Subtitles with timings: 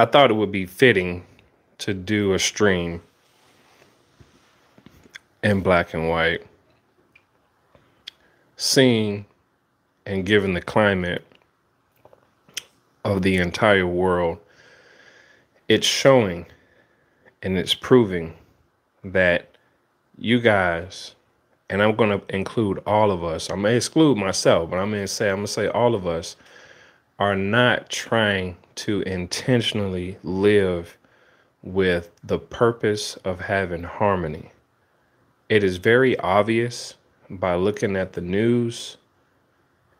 [0.00, 1.24] I thought it would be fitting
[1.78, 3.02] to do a stream
[5.42, 6.46] in black and white,
[8.56, 9.26] seeing
[10.06, 11.24] and given the climate
[13.04, 14.38] of the entire world,
[15.66, 16.46] it's showing
[17.42, 18.34] and it's proving
[19.02, 19.48] that
[20.16, 21.16] you guys,
[21.70, 25.02] and I'm going to include all of us, going to exclude myself, but I'm going
[25.02, 26.36] to say, I'm going to say all of us
[27.18, 30.96] are not trying to intentionally live
[31.62, 34.52] with the purpose of having harmony.
[35.48, 36.94] It is very obvious
[37.28, 38.96] by looking at the news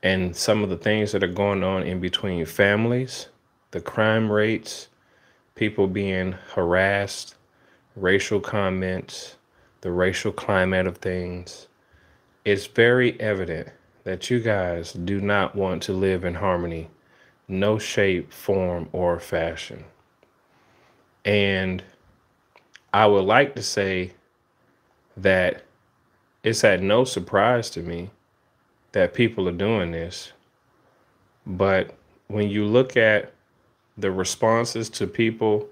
[0.02, 3.28] and some of the things that are going on in between families,
[3.72, 4.88] the crime rates,
[5.55, 7.34] people being harassed,
[7.97, 9.36] racial comments,
[9.80, 11.66] the racial climate of things.
[12.45, 13.69] It's very evident
[14.05, 16.88] that you guys do not want to live in harmony,
[17.48, 19.84] no shape, form, or fashion.
[21.25, 21.83] And
[22.92, 24.12] I would like to say
[25.17, 25.64] that
[26.42, 28.11] it's at no surprise to me
[28.92, 30.33] that people are doing this.
[31.47, 31.95] But
[32.28, 33.33] when you look at
[33.97, 35.69] the responses to people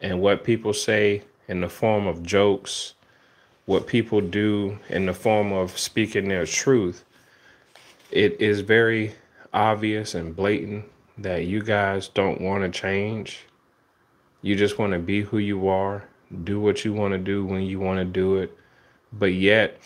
[0.00, 2.94] and what people say in the form of jokes,
[3.66, 7.04] what people do in the form of speaking their truth,
[8.10, 9.14] it is very
[9.52, 10.84] obvious and blatant
[11.18, 13.46] that you guys don't want to change.
[14.40, 16.04] You just want to be who you are,
[16.44, 18.56] do what you want to do when you want to do it.
[19.12, 19.80] But yet,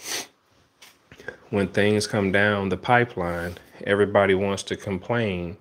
[1.51, 5.57] when things come down the pipeline, everybody wants to complain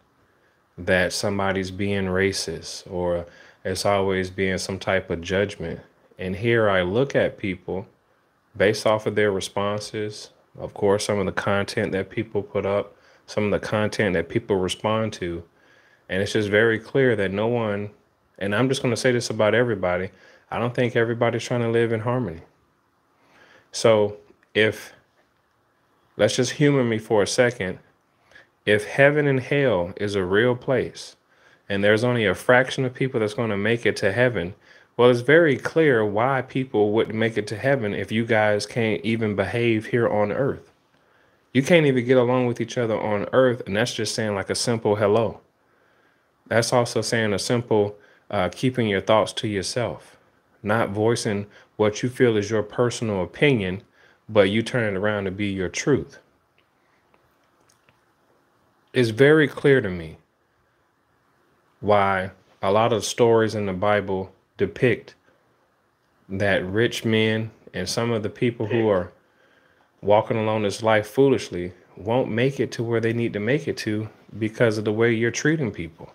[0.78, 3.26] that somebody's being racist or
[3.64, 5.80] it's always being some type of judgment.
[6.20, 7.88] And here I look at people
[8.56, 12.96] based off of their responses, of course, some of the content that people put up,
[13.26, 15.44] some of the content that people respond to.
[16.10, 17.90] And it's just very clear that no one,
[18.38, 20.10] and I'm just going to say this about everybody,
[20.52, 22.42] I don't think everybody's trying to live in harmony.
[23.72, 24.18] So
[24.54, 24.94] if,
[26.18, 27.80] let's just humor me for a second,
[28.66, 31.16] if heaven and hell is a real place,
[31.68, 34.54] and there's only a fraction of people that's going to make it to heaven,
[34.98, 39.04] well, it's very clear why people wouldn't make it to heaven if you guys can't
[39.04, 40.72] even behave here on earth.
[41.52, 44.50] You can't even get along with each other on earth, and that's just saying like
[44.50, 45.42] a simple hello.
[46.48, 47.98] That's also saying a simple
[48.30, 50.18] uh, keeping your thoughts to yourself,
[50.62, 53.84] not voicing what you feel is your personal opinion,
[54.30, 56.20] but you turn it around to be your truth.
[58.94, 60.18] It's very clear to me
[61.82, 65.16] why a lot of stories in the Bible depict
[66.30, 69.12] that rich men and some of the people who are
[70.02, 73.78] walking along this life foolishly won't make it to where they need to make it
[73.78, 76.15] to because of the way you're treating people.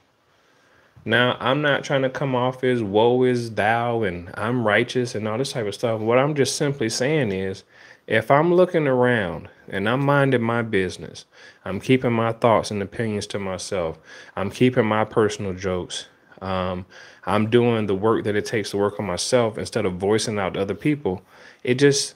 [1.04, 5.26] Now, I'm not trying to come off as woe is thou and I'm righteous and
[5.26, 6.00] all this type of stuff.
[6.00, 7.64] What I'm just simply saying is
[8.06, 11.24] if I'm looking around and I'm minding my business,
[11.64, 13.98] I'm keeping my thoughts and opinions to myself,
[14.36, 16.06] I'm keeping my personal jokes,
[16.42, 16.86] um,
[17.24, 20.54] I'm doing the work that it takes to work on myself instead of voicing out
[20.54, 21.22] to other people.
[21.62, 22.14] It just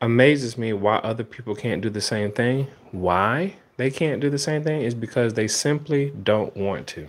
[0.00, 2.66] amazes me why other people can't do the same thing.
[2.90, 7.08] Why they can't do the same thing is because they simply don't want to.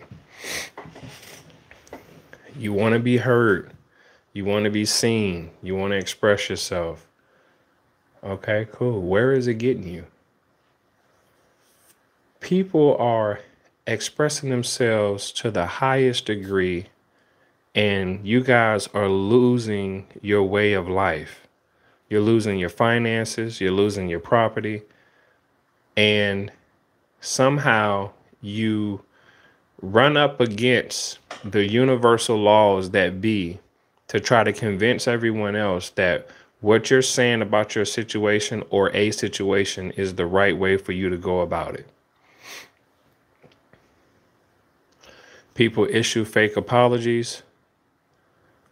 [2.57, 3.71] You want to be heard.
[4.33, 5.51] You want to be seen.
[5.61, 7.07] You want to express yourself.
[8.23, 9.01] Okay, cool.
[9.01, 10.05] Where is it getting you?
[12.39, 13.41] People are
[13.85, 16.87] expressing themselves to the highest degree,
[17.75, 21.47] and you guys are losing your way of life.
[22.09, 24.83] You're losing your finances, you're losing your property,
[25.97, 26.51] and
[27.19, 28.11] somehow
[28.41, 29.03] you
[29.83, 33.59] run up against the universal laws that be
[34.07, 36.25] to try to convince everyone else that
[36.61, 41.09] what you're saying about your situation or a situation is the right way for you
[41.09, 41.85] to go about it.
[45.53, 47.43] People issue fake apologies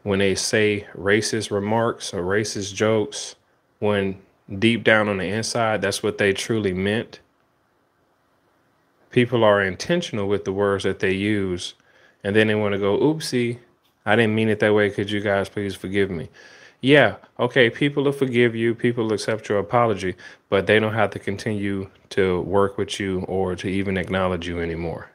[0.04, 3.36] when they say racist remarks or racist jokes,
[3.80, 4.18] when
[4.60, 7.20] deep down on the inside, that's what they truly meant.
[9.12, 11.74] People are intentional with the words that they use,
[12.24, 13.60] and then they want to go, oopsie,
[14.06, 14.90] I didn't mean it that way.
[14.90, 16.30] Could you guys please forgive me?
[16.82, 20.16] Yeah, okay, people will forgive you, people will accept your apology,
[20.50, 24.60] but they don't have to continue to work with you or to even acknowledge you
[24.60, 25.12] anymore.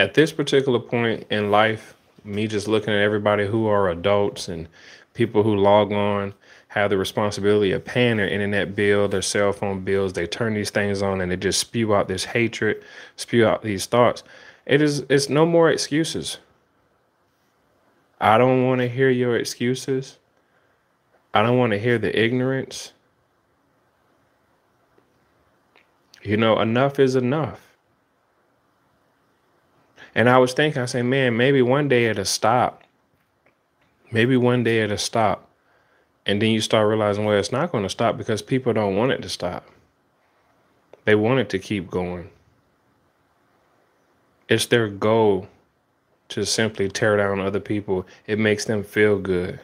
[0.00, 1.94] at this particular point in life,
[2.24, 4.66] me just looking at everybody who are adults and
[5.12, 6.32] people who log on
[6.70, 10.12] have the responsibility of paying their internet bill, their cell phone bills.
[10.12, 12.84] They turn these things on and they just spew out this hatred,
[13.16, 14.22] spew out these thoughts.
[14.66, 16.38] It is it's no more excuses.
[18.20, 20.18] I don't want to hear your excuses.
[21.34, 22.92] I don't want to hear the ignorance.
[26.22, 27.66] You know, enough is enough.
[30.14, 32.84] And I was thinking, I say, man, maybe one day it'll stop.
[34.12, 35.49] Maybe one day it'll stop.
[36.26, 39.12] And then you start realizing, well, it's not going to stop because people don't want
[39.12, 39.66] it to stop.
[41.04, 42.30] They want it to keep going.
[44.48, 45.48] It's their goal
[46.28, 48.06] to simply tear down other people.
[48.26, 49.60] It makes them feel good.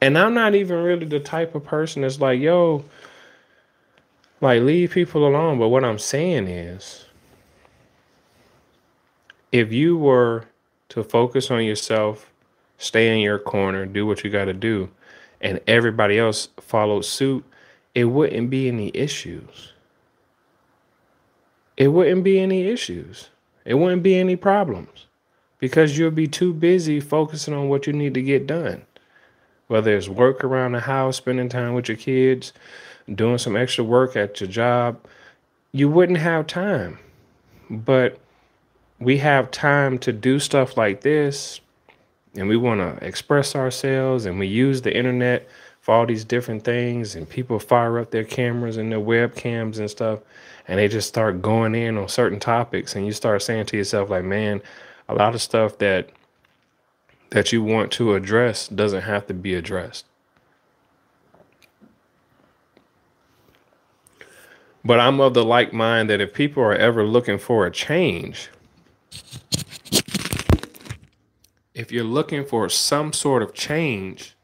[0.00, 2.84] And I'm not even really the type of person that's like, yo,
[4.40, 5.58] like leave people alone.
[5.58, 7.04] But what I'm saying is,
[9.52, 10.46] if you were
[10.90, 12.29] to focus on yourself,
[12.80, 14.88] stay in your corner, do what you got to do,
[15.40, 17.44] and everybody else followed suit,
[17.94, 19.74] it wouldn't be any issues.
[21.76, 23.28] It wouldn't be any issues.
[23.66, 25.06] It wouldn't be any problems
[25.58, 28.86] because you'll be too busy focusing on what you need to get done.
[29.68, 32.54] Whether it's work around the house, spending time with your kids,
[33.14, 34.98] doing some extra work at your job,
[35.72, 36.98] you wouldn't have time.
[37.68, 38.18] But
[38.98, 41.60] we have time to do stuff like this
[42.34, 45.48] and we want to express ourselves and we use the internet
[45.80, 49.90] for all these different things and people fire up their cameras and their webcams and
[49.90, 50.20] stuff
[50.68, 54.10] and they just start going in on certain topics and you start saying to yourself
[54.10, 54.62] like man
[55.08, 56.10] a lot of stuff that
[57.30, 60.04] that you want to address doesn't have to be addressed.
[64.84, 68.48] But i'm of the like mind that if people are ever looking for a change
[71.80, 74.36] if you're looking for some sort of change,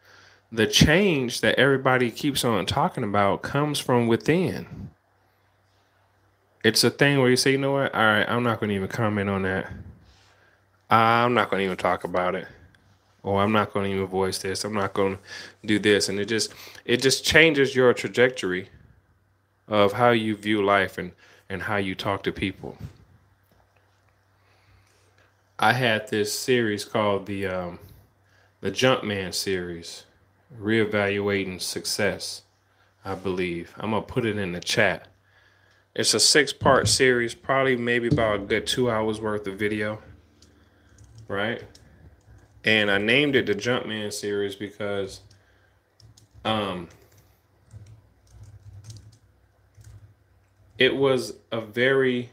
[0.50, 4.88] the change that everybody keeps on talking about comes from within.
[6.64, 7.94] It's a thing where you say, you know what?
[7.94, 9.70] All right, I'm not going to even comment on that.
[10.88, 12.48] I'm not going to even talk about it.
[13.22, 14.64] Or I'm not going to even voice this.
[14.64, 15.20] I'm not going to
[15.66, 16.08] do this.
[16.08, 16.54] And it just
[16.86, 18.70] it just changes your trajectory
[19.68, 21.12] of how you view life and
[21.50, 22.78] and how you talk to people.
[25.58, 27.78] I had this series called the um,
[28.60, 30.04] the Jumpman series,
[30.60, 32.42] reevaluating success.
[33.04, 35.08] I believe I'm gonna put it in the chat.
[35.94, 40.02] It's a six part series, probably maybe about a good two hours worth of video,
[41.26, 41.64] right?
[42.62, 45.20] And I named it the Jumpman series because
[46.44, 46.88] um,
[50.76, 52.28] it was a very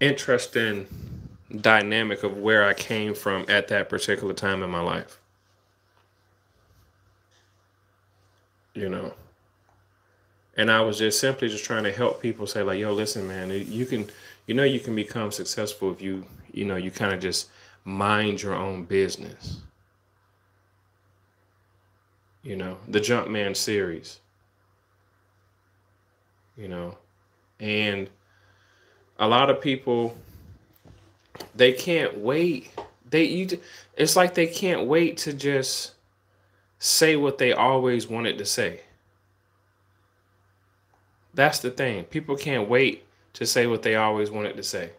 [0.00, 0.86] interesting
[1.60, 5.18] dynamic of where I came from at that particular time in my life.
[8.74, 9.14] You know.
[10.56, 13.50] And I was just simply just trying to help people say like, yo, listen, man,
[13.50, 14.08] you can
[14.46, 17.48] you know you can become successful if you, you know, you kind of just
[17.84, 19.58] mind your own business.
[22.42, 24.20] You know, the Jumpman series.
[26.56, 26.98] You know,
[27.58, 28.08] and
[29.18, 30.16] a lot of people
[31.54, 32.70] they can't wait.
[33.08, 33.60] They you
[33.96, 35.92] it's like they can't wait to just
[36.78, 38.80] say what they always wanted to say.
[41.32, 42.04] That's the thing.
[42.04, 43.04] People can't wait
[43.34, 44.90] to say what they always wanted to say.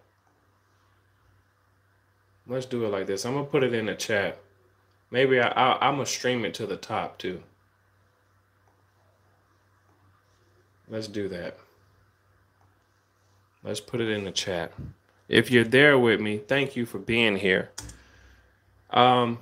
[2.47, 3.25] Let's do it like this.
[3.25, 4.37] I'm gonna put it in the chat.
[5.11, 7.41] Maybe I, I I'm gonna stream it to the top too.
[10.87, 11.57] Let's do that.
[13.65, 14.71] Let's put it in the chat.
[15.27, 17.71] If you're there with me, thank you for being here.
[18.91, 19.39] Um,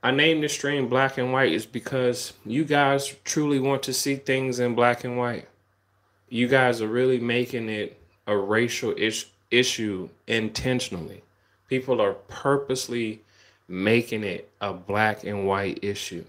[0.00, 4.14] I named the stream Black and White is because you guys truly want to see
[4.14, 5.48] things in black and white.
[6.28, 11.24] You guys are really making it a racial is- issue intentionally.
[11.68, 13.22] People are purposely
[13.66, 16.24] making it a black and white issue.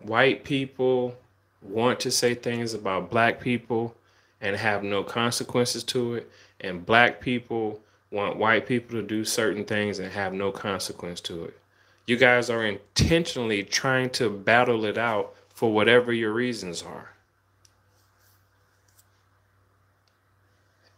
[0.00, 1.16] White people
[1.60, 3.96] want to say things about black people
[4.40, 6.30] and have no consequences to it.
[6.60, 7.80] And black people
[8.10, 11.58] want white people to do certain things and have no consequence to it.
[12.06, 17.10] You guys are intentionally trying to battle it out for whatever your reasons are.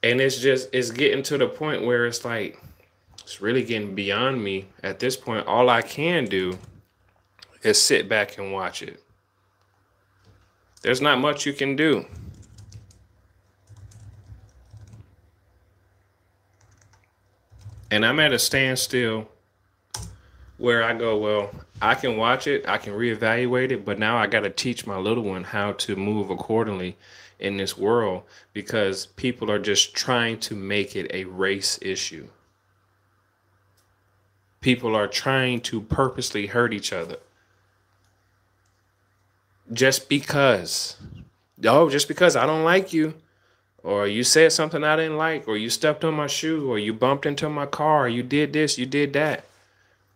[0.02, 2.62] And it's just, it's getting to the point where it's like,
[3.20, 4.66] it's really getting beyond me.
[4.82, 6.58] At this point, all I can do
[7.62, 9.02] is sit back and watch it.
[10.82, 12.06] There's not much you can do.
[17.90, 19.28] And I'm at a standstill
[20.58, 24.26] where I go, well, I can watch it, I can reevaluate it, but now I
[24.26, 26.96] got to teach my little one how to move accordingly
[27.38, 32.28] in this world because people are just trying to make it a race issue.
[34.60, 37.16] People are trying to purposely hurt each other.
[39.72, 40.96] Just because.
[41.64, 43.14] Oh, just because I don't like you,
[43.82, 46.92] or you said something I didn't like, or you stepped on my shoe, or you
[46.92, 49.44] bumped into my car, you did this, you did that.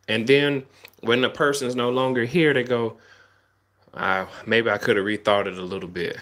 [0.07, 0.65] And then
[1.01, 2.99] when the person's no longer here, they go,
[3.95, 6.19] ah, maybe I could have rethought it a little bit.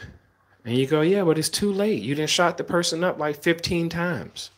[0.64, 2.02] And you go, yeah, but it's too late.
[2.02, 4.50] You didn't shot the person up like 15 times.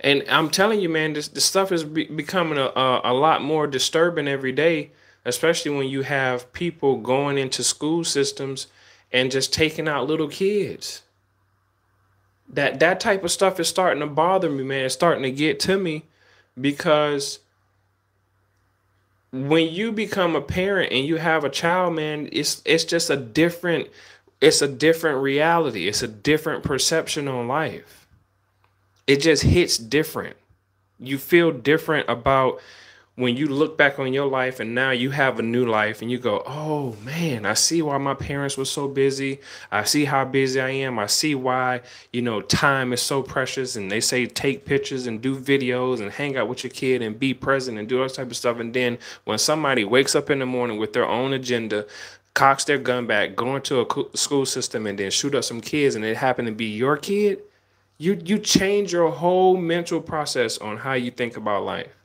[0.00, 3.42] And I'm telling you, man, this, this stuff is be- becoming a, a, a lot
[3.42, 4.90] more disturbing every day,
[5.24, 8.68] especially when you have people going into school systems
[9.12, 11.02] and just taking out little kids.
[12.48, 14.86] That that type of stuff is starting to bother me, man.
[14.86, 16.04] It's starting to get to me
[16.58, 17.40] because
[19.30, 23.16] when you become a parent and you have a child, man, it's it's just a
[23.16, 23.88] different
[24.40, 25.88] it's a different reality.
[25.88, 28.06] It's a different perception on life.
[29.06, 30.36] It just hits different.
[30.98, 32.60] You feel different about
[33.18, 36.08] when you look back on your life and now you have a new life and
[36.08, 39.40] you go, oh man, I see why my parents were so busy.
[39.72, 41.00] I see how busy I am.
[41.00, 41.80] I see why,
[42.12, 43.74] you know, time is so precious.
[43.74, 47.18] And they say take pictures and do videos and hang out with your kid and
[47.18, 48.60] be present and do all type of stuff.
[48.60, 51.86] And then when somebody wakes up in the morning with their own agenda,
[52.34, 55.96] cocks their gun back, go into a school system and then shoot up some kids
[55.96, 57.40] and it happened to be your kid,
[57.98, 61.97] you you change your whole mental process on how you think about life.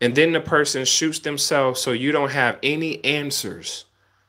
[0.00, 3.84] And then the person shoots themselves so you don't have any answers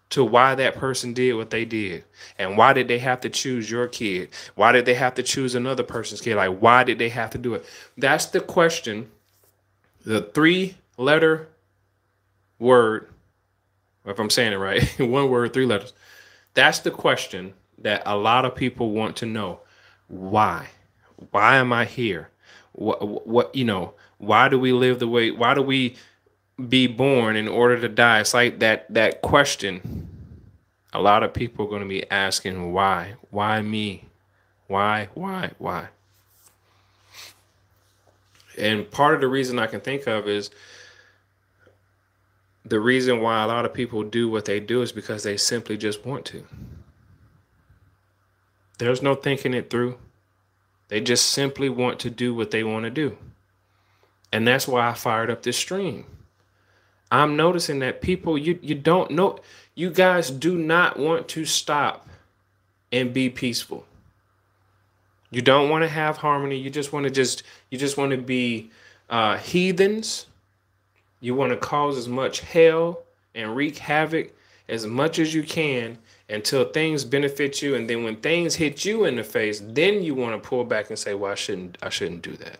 [0.09, 2.03] to why that person did what they did.
[2.37, 4.29] And why did they have to choose your kid?
[4.53, 6.35] Why did they have to choose another person's kid?
[6.35, 7.65] Like why did they have to do it?
[7.97, 9.09] That's the question.
[10.05, 11.49] The three letter
[12.57, 13.09] word
[14.05, 15.91] if i'm saying it right one word three letters
[16.55, 19.59] that's the question that a lot of people want to know.
[20.07, 20.69] Why?
[21.31, 22.29] Why am i here
[22.75, 25.95] what what you know why do we live the way why do we
[26.69, 28.21] be born in order to die?
[28.21, 30.09] It's like that that question
[30.93, 33.15] a lot of people are going to be asking why?
[33.29, 34.05] Why me?
[34.67, 35.89] Why why why?
[38.57, 40.49] And part of the reason i can think of is
[42.63, 45.77] the reason why a lot of people do what they do is because they simply
[45.77, 46.45] just want to.
[48.79, 49.97] There's no thinking it through
[50.87, 53.17] they just simply want to do what they want to do
[54.35, 56.05] and that's why I fired up this stream.
[57.09, 59.39] I'm noticing that people you you don't know
[59.75, 62.09] you guys do not want to stop
[62.91, 63.85] and be peaceful.
[65.31, 66.57] You don't want to have harmony.
[66.57, 68.71] You just want to just you just want to be
[69.09, 70.25] uh, heathens.
[71.21, 74.33] You want to cause as much hell and wreak havoc
[74.67, 75.97] as much as you can
[76.29, 80.15] until things benefit you, and then when things hit you in the face, then you
[80.15, 81.77] want to pull back and say, "Well, I shouldn't.
[81.81, 82.59] I shouldn't do that."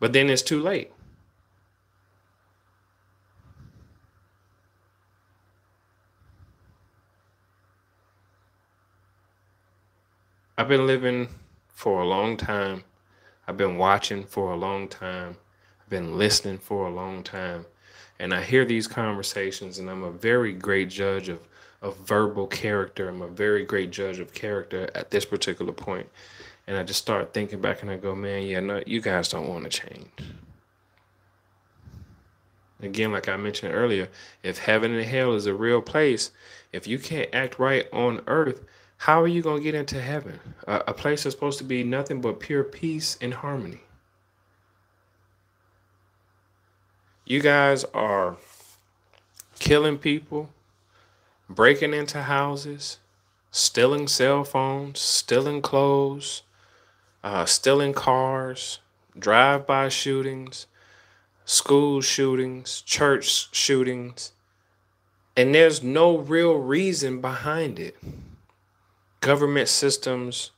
[0.00, 0.90] But then it's too late.
[10.58, 11.28] I've been living
[11.68, 12.84] for a long time.
[13.48, 15.36] I've been watching for a long time.
[15.80, 17.66] I've been listening for a long time.
[18.18, 21.40] And I hear these conversations, and I'm a very great judge of,
[21.82, 23.08] of verbal character.
[23.08, 26.08] I'm a very great judge of character at this particular point.
[26.66, 29.48] And I just start thinking back and I go, man, yeah, no, you guys don't
[29.48, 30.08] want to change.
[32.80, 34.08] Again, like I mentioned earlier,
[34.42, 36.30] if heaven and hell is a real place,
[36.72, 38.62] if you can't act right on earth,
[38.98, 40.38] how are you going to get into heaven?
[40.66, 43.80] A, a place that's supposed to be nothing but pure peace and harmony.
[47.24, 48.36] You guys are
[49.58, 50.50] killing people,
[51.54, 52.98] breaking into houses,
[53.50, 56.42] stealing cell phones, stealing clothes,
[57.22, 58.80] uh, stealing cars,
[59.18, 60.66] drive-by shootings,
[61.44, 64.32] school shootings, church shootings,
[65.36, 67.96] and there's no real reason behind it.
[69.20, 70.50] Government systems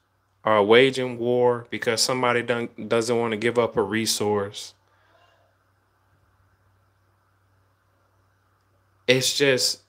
[0.45, 4.75] are waging war because somebody doesn't want to give up a resource.
[9.07, 9.83] It's just,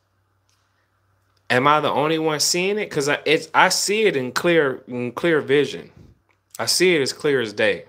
[1.50, 2.90] am I the only one seeing it?
[2.90, 5.92] Because I, it's, I see it in clear, in clear vision.
[6.58, 7.86] I see it as clear as day.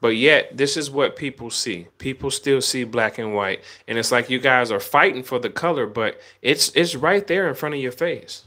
[0.00, 1.88] But yet, this is what people see.
[1.98, 5.50] People still see black and white, and it's like you guys are fighting for the
[5.50, 8.44] color, but it's it's right there in front of your face.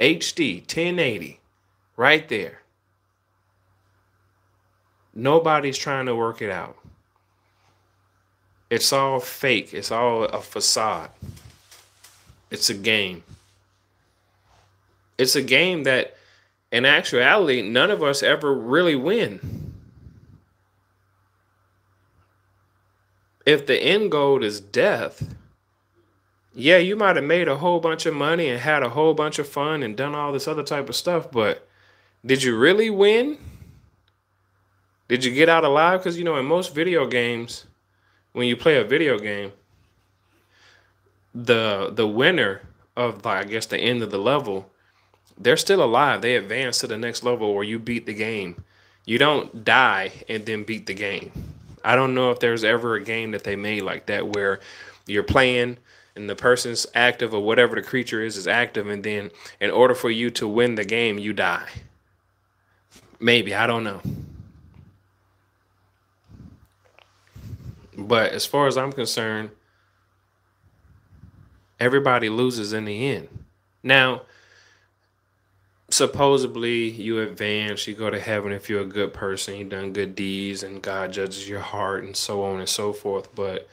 [0.00, 1.40] HD 1080
[1.96, 2.62] right there.
[5.14, 6.76] Nobody's trying to work it out.
[8.74, 9.72] It's all fake.
[9.72, 11.10] It's all a facade.
[12.50, 13.22] It's a game.
[15.16, 16.16] It's a game that,
[16.72, 19.74] in actuality, none of us ever really win.
[23.46, 25.22] If the end goal is death,
[26.52, 29.38] yeah, you might have made a whole bunch of money and had a whole bunch
[29.38, 31.68] of fun and done all this other type of stuff, but
[32.26, 33.38] did you really win?
[35.06, 36.00] Did you get out alive?
[36.00, 37.66] Because, you know, in most video games,
[38.34, 39.52] when you play a video game,
[41.34, 42.60] the the winner
[42.96, 44.70] of like I guess the end of the level,
[45.38, 46.20] they're still alive.
[46.20, 48.62] They advance to the next level where you beat the game.
[49.06, 51.32] You don't die and then beat the game.
[51.84, 54.60] I don't know if there's ever a game that they made like that where
[55.06, 55.76] you're playing
[56.16, 59.94] and the person's active or whatever the creature is is active and then in order
[59.94, 61.68] for you to win the game you die.
[63.20, 64.00] Maybe, I don't know.
[67.96, 69.50] But as far as I'm concerned,
[71.78, 73.28] everybody loses in the end.
[73.82, 74.22] Now,
[75.90, 80.14] supposedly you advance, you go to heaven if you're a good person, you've done good
[80.14, 83.34] deeds, and God judges your heart, and so on and so forth.
[83.34, 83.68] But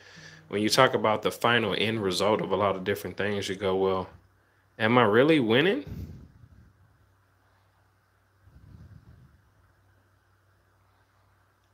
[0.50, 3.56] when you talk about the final end result of a lot of different things, you
[3.56, 4.10] go, well,
[4.78, 5.86] am I really winning?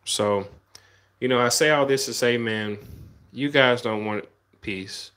[0.06, 0.48] So,
[1.20, 2.78] you know, I say all this to say, man,
[3.32, 4.26] you guys don't want
[4.62, 5.12] peace.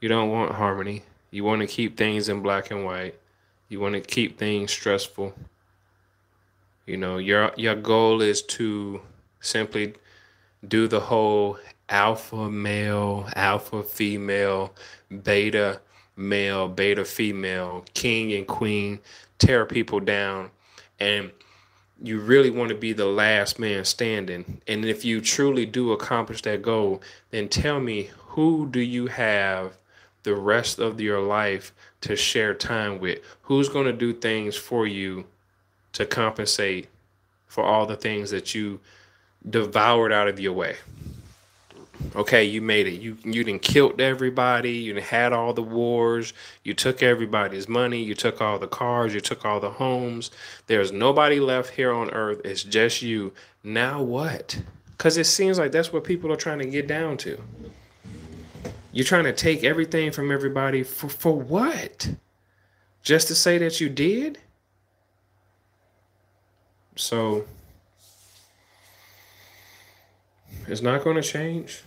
[0.00, 1.02] You don't want harmony.
[1.30, 3.18] You want to keep things in black and white.
[3.68, 5.34] You want to keep things stressful.
[6.86, 9.02] You know, your your goal is to
[9.40, 9.94] simply
[10.66, 11.58] do the whole
[11.88, 14.72] alpha male, alpha female,
[15.22, 15.80] beta
[16.16, 19.00] male, beta female, king and queen,
[19.38, 20.50] tear people down
[20.98, 21.30] and
[22.00, 24.60] you really want to be the last man standing.
[24.66, 29.76] And if you truly do accomplish that goal, then tell me who do you have
[30.22, 33.18] the rest of your life to share time with?
[33.42, 35.26] Who's going to do things for you
[35.92, 36.88] to compensate
[37.46, 38.80] for all the things that you
[39.48, 40.76] devoured out of your way?
[42.16, 43.00] Okay, you made it.
[43.00, 44.72] You you didn't killed everybody.
[44.72, 46.32] You had all the wars.
[46.64, 48.02] You took everybody's money.
[48.02, 49.14] You took all the cars.
[49.14, 50.30] You took all the homes.
[50.66, 52.40] There's nobody left here on earth.
[52.44, 53.32] It's just you.
[53.62, 54.60] Now what?
[54.96, 57.40] Because it seems like that's what people are trying to get down to.
[58.92, 62.10] You're trying to take everything from everybody for, for what?
[63.02, 64.38] Just to say that you did?
[66.96, 67.44] So
[70.66, 71.82] it's not going to change.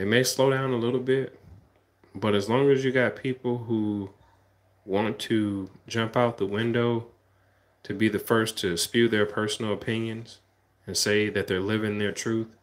[0.00, 1.38] It may slow down a little bit,
[2.14, 4.08] but as long as you got people who
[4.86, 7.08] want to jump out the window
[7.82, 10.38] to be the first to spew their personal opinions
[10.86, 12.56] and say that they're living their truth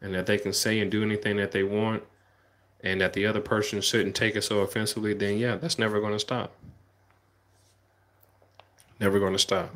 [0.00, 2.04] and that they can say and do anything that they want
[2.84, 6.12] and that the other person shouldn't take it so offensively, then yeah, that's never going
[6.12, 6.54] to stop.
[9.00, 9.70] Never going to stop.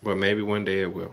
[0.00, 1.12] But maybe one day it will.